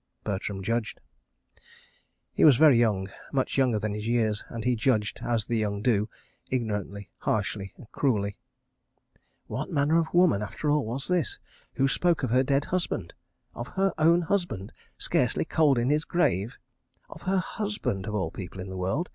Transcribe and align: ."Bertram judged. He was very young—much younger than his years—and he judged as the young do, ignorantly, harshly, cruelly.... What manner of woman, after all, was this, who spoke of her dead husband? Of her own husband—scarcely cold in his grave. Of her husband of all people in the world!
."Bertram 0.24 0.64
judged. 0.64 1.00
He 2.32 2.44
was 2.44 2.56
very 2.56 2.76
young—much 2.76 3.56
younger 3.56 3.78
than 3.78 3.94
his 3.94 4.08
years—and 4.08 4.64
he 4.64 4.74
judged 4.74 5.20
as 5.22 5.46
the 5.46 5.56
young 5.58 5.80
do, 5.80 6.08
ignorantly, 6.50 7.12
harshly, 7.18 7.72
cruelly.... 7.92 8.36
What 9.46 9.70
manner 9.70 9.96
of 9.96 10.12
woman, 10.12 10.42
after 10.42 10.68
all, 10.72 10.84
was 10.84 11.06
this, 11.06 11.38
who 11.74 11.86
spoke 11.86 12.24
of 12.24 12.30
her 12.30 12.42
dead 12.42 12.64
husband? 12.64 13.14
Of 13.54 13.68
her 13.78 13.94
own 13.96 14.22
husband—scarcely 14.22 15.44
cold 15.44 15.78
in 15.78 15.90
his 15.90 16.04
grave. 16.04 16.58
Of 17.08 17.22
her 17.22 17.38
husband 17.38 18.06
of 18.06 18.14
all 18.16 18.32
people 18.32 18.60
in 18.60 18.70
the 18.70 18.76
world! 18.76 19.08